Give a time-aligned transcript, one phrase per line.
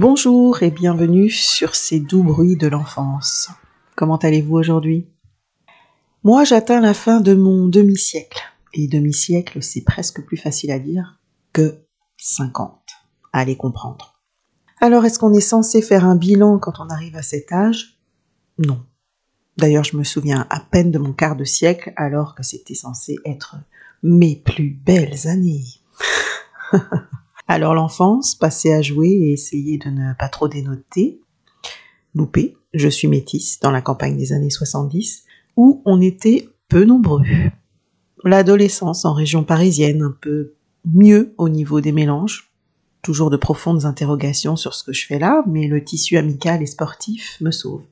[0.00, 3.50] Bonjour et bienvenue sur ces doux bruits de l'enfance.
[3.96, 5.06] Comment allez-vous aujourd'hui?
[6.24, 8.40] Moi, j'atteins la fin de mon demi-siècle.
[8.72, 11.20] Et demi-siècle, c'est presque plus facile à dire
[11.52, 11.80] que
[12.16, 12.80] 50.
[13.34, 14.22] Allez comprendre.
[14.80, 18.00] Alors, est-ce qu'on est censé faire un bilan quand on arrive à cet âge?
[18.56, 18.82] Non.
[19.58, 23.16] D'ailleurs, je me souviens à peine de mon quart de siècle alors que c'était censé
[23.26, 23.56] être
[24.02, 25.66] mes plus belles années.
[27.52, 31.20] Alors l'enfance, passer à jouer et essayer de ne pas trop dénoter.
[32.14, 35.24] Loupé, je suis métisse dans la campagne des années 70,
[35.56, 37.24] où on était peu nombreux.
[38.22, 40.52] L'adolescence en région parisienne, un peu
[40.84, 42.52] mieux au niveau des mélanges.
[43.02, 46.66] Toujours de profondes interrogations sur ce que je fais là, mais le tissu amical et
[46.66, 47.82] sportif me sauve.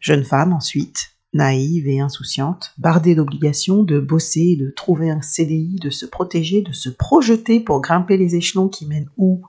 [0.00, 5.90] Jeune femme ensuite, naïve et insouciante, bardée d'obligations de bosser, de trouver un CDI, de
[5.90, 9.42] se protéger, de se projeter pour grimper les échelons qui mènent où?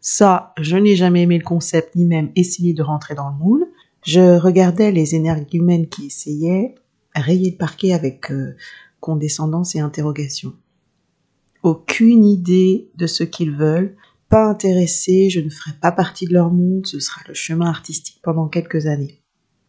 [0.00, 3.66] Ça, je n'ai jamais aimé le concept, ni même essayé de rentrer dans le moule.
[4.02, 6.74] Je regardais les énergumènes qui essayaient,
[7.14, 8.56] rayer le parquet avec euh,
[9.00, 10.54] condescendance et interrogation.
[11.62, 13.96] Aucune idée de ce qu'ils veulent,
[14.28, 18.20] pas intéressé, je ne ferai pas partie de leur monde, ce sera le chemin artistique
[18.22, 19.20] pendant quelques années.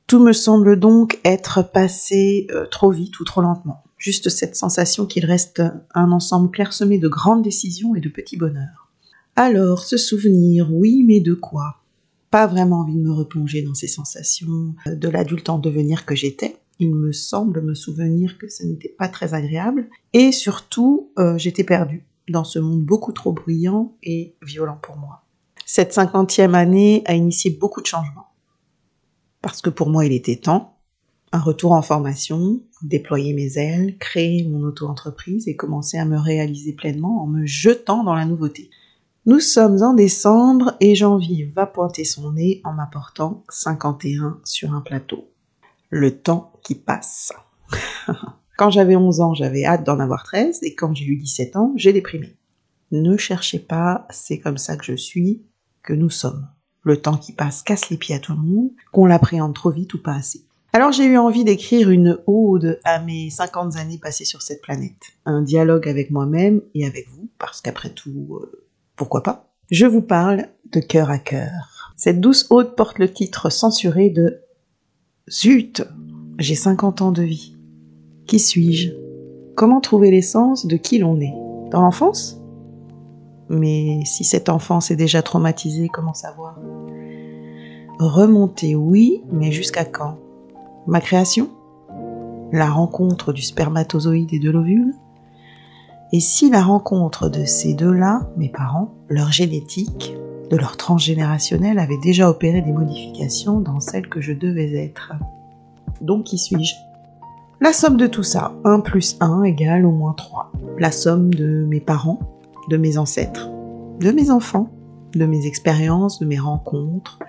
[0.10, 3.84] Tout me semble donc être passé euh, trop vite ou trop lentement.
[4.00, 5.62] Juste cette sensation qu'il reste
[5.94, 8.90] un ensemble clairsemé de grandes décisions et de petits bonheurs.
[9.36, 11.76] Alors, ce souvenir, oui, mais de quoi?
[12.32, 16.16] Pas vraiment envie de me replonger dans ces sensations euh, de l'adulte en devenir que
[16.16, 16.58] j'étais.
[16.80, 19.90] Il me semble me souvenir que ce n'était pas très agréable.
[20.14, 25.22] Et surtout, euh, j'étais perdue dans ce monde beaucoup trop bruyant et violent pour moi.
[25.68, 28.29] Cette cinquantième année a initié beaucoup de changements
[29.42, 30.76] parce que pour moi il était temps.
[31.32, 36.74] Un retour en formation, déployer mes ailes, créer mon auto-entreprise et commencer à me réaliser
[36.74, 38.72] pleinement en me jetant dans la nouveauté.
[39.26, 44.82] Nous sommes en décembre et janvier va pointer son nez en m'apportant 51 sur un
[44.82, 45.30] plateau.
[45.90, 47.32] Le temps qui passe.
[48.58, 51.74] quand j'avais 11 ans, j'avais hâte d'en avoir 13 et quand j'ai eu 17 ans,
[51.76, 52.38] j'ai déprimé.
[52.92, 55.44] Ne cherchez pas, c'est comme ça que je suis,
[55.84, 56.48] que nous sommes
[56.84, 59.94] le temps qui passe casse les pieds à tout le monde, qu'on l'appréhende trop vite
[59.94, 60.46] ou pas assez.
[60.72, 65.14] Alors j'ai eu envie d'écrire une ode à mes 50 années passées sur cette planète.
[65.26, 70.02] Un dialogue avec moi-même et avec vous, parce qu'après tout, euh, pourquoi pas Je vous
[70.02, 71.50] parle de cœur à cœur.
[71.98, 74.42] Cette douce ode porte le titre censuré de
[75.30, 75.84] Zut
[76.38, 77.56] J'ai 50 ans de vie.
[78.28, 78.92] Qui suis-je?
[79.56, 81.34] Comment trouver l'essence de qui l'on est?
[81.72, 82.39] Dans l'enfance?
[83.50, 86.56] Mais si cette enfance est déjà traumatisée, comment savoir?
[88.00, 90.18] Remonter, oui, mais jusqu'à quand?
[90.88, 91.50] Ma création?
[92.52, 94.94] La rencontre du spermatozoïde et de l'ovule?
[96.12, 100.16] Et si la rencontre de ces deux-là, mes parents, leur génétique,
[100.50, 105.14] de leur transgénérationnel avait déjà opéré des modifications dans celle que je devais être?
[106.02, 106.74] Donc qui suis-je?
[107.62, 110.52] La somme de tout ça, 1 plus 1 égale au moins 3.
[110.80, 112.20] La somme de mes parents,
[112.70, 113.50] de mes ancêtres,
[114.00, 114.70] de mes enfants,
[115.16, 117.20] de mes expériences, de mes rencontres,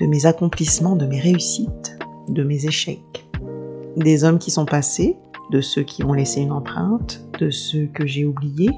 [0.00, 1.96] de mes accomplissements, de mes réussites,
[2.28, 3.30] de mes échecs.
[3.96, 5.16] Des hommes qui sont passés,
[5.50, 8.72] de ceux qui ont laissé une empreinte, de ceux que j'ai oubliés.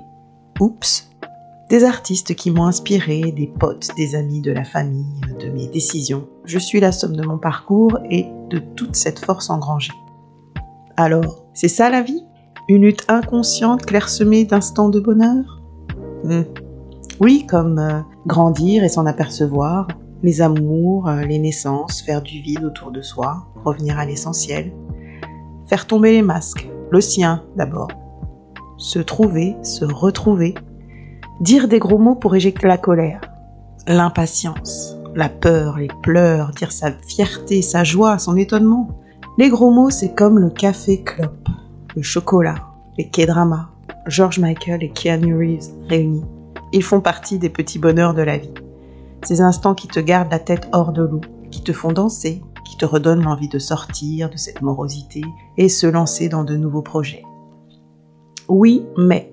[0.60, 1.10] Oups.
[1.70, 6.28] Des artistes qui m'ont inspiré, des potes, des amis, de la famille, de mes décisions.
[6.44, 9.94] Je suis la somme de mon parcours et de toute cette force engrangée.
[10.96, 12.24] Alors, c'est ça la vie?
[12.68, 15.63] Une lutte inconsciente clairsemée d'instants de bonheur?
[16.24, 16.44] Hmm.
[17.20, 19.88] Oui, comme euh, grandir et s'en apercevoir,
[20.22, 24.72] les amours, euh, les naissances, faire du vide autour de soi, revenir à l'essentiel,
[25.66, 27.88] faire tomber les masques, le sien d'abord,
[28.78, 30.54] se trouver, se retrouver,
[31.40, 33.20] dire des gros mots pour éjecter la colère,
[33.86, 38.88] l'impatience, la peur, les pleurs, dire sa fierté, sa joie, son étonnement.
[39.36, 41.48] Les gros mots, c'est comme le café clope,
[41.94, 43.73] le chocolat, les K-dramas,
[44.06, 46.24] George Michael et Keanu Reeves réunis.
[46.72, 48.52] Ils font partie des petits bonheurs de la vie.
[49.22, 52.76] Ces instants qui te gardent la tête hors de l'eau, qui te font danser, qui
[52.76, 55.22] te redonnent l'envie de sortir de cette morosité
[55.56, 57.22] et se lancer dans de nouveaux projets.
[58.48, 59.32] Oui, mais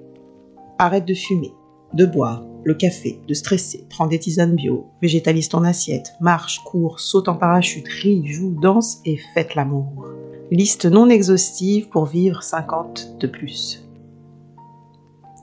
[0.78, 1.54] arrête de fumer,
[1.94, 7.00] de boire, le café, de stresser, prends des tisanes bio, végétalise ton assiette, marche, cours,
[7.02, 10.06] saute en parachute, ris, joue, danse et fête l'amour.
[10.50, 13.84] Liste non exhaustive pour vivre 50 de plus.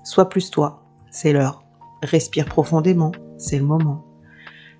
[0.08, 1.64] Sois plus toi, c'est l'heure.
[2.02, 4.06] Respire profondément, c'est le moment.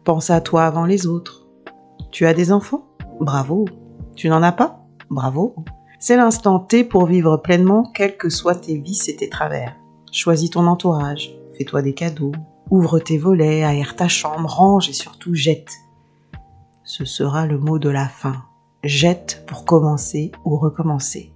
[0.03, 1.47] Pense à toi avant les autres.
[2.11, 2.87] Tu as des enfants?
[3.21, 3.67] Bravo.
[4.17, 4.87] Tu n'en as pas?
[5.11, 5.55] Bravo.
[6.01, 9.77] C'est l'instant T pour vivre pleinement, quels que soient tes vices et tes travers.
[10.13, 12.33] Choisis ton entourage, fais-toi des cadeaux,
[12.71, 15.75] Ouvre tes volets, aère ta chambre, range et surtout jette.
[16.85, 18.45] Ce sera le mot de la fin.
[18.83, 21.35] Jette pour commencer ou recommencer.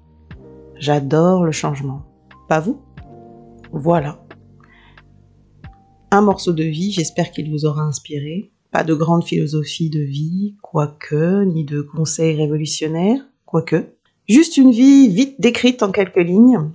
[0.76, 2.04] J'adore le changement.
[2.48, 2.80] Pas vous?
[3.72, 4.22] Voilà.
[6.10, 8.52] Un morceau de vie, j'espère qu'il vous aura inspiré.
[8.70, 13.94] Pas de grande philosophie de vie, quoique, ni de conseils révolutionnaires, quoique.
[14.28, 16.70] Juste une vie vite décrite en quelques lignes.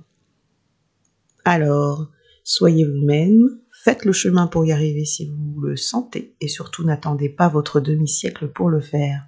[1.44, 2.08] Alors,
[2.42, 7.28] soyez vous-même, faites le chemin pour y arriver si vous le sentez, et surtout n'attendez
[7.28, 9.24] pas votre demi-siècle pour le faire.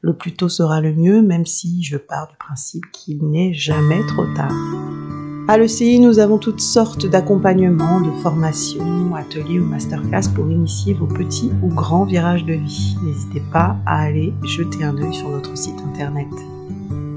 [0.00, 4.00] Le plus tôt sera le mieux, même si je pars du principe qu'il n'est jamais
[4.06, 5.09] trop tard.
[5.50, 11.08] À l'ECI, nous avons toutes sortes d'accompagnements, de formations, ateliers ou masterclass pour initier vos
[11.08, 12.96] petits ou grands virages de vie.
[13.02, 16.28] N'hésitez pas à aller jeter un œil sur notre site internet.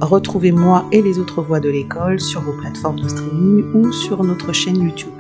[0.02, 4.24] Retrouvez moi et les autres voix de l'école sur vos plateformes de streaming ou sur
[4.24, 5.14] notre chaîne YouTube.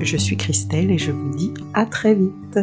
[0.00, 2.58] Je suis Christelle et je vous dis à très vite.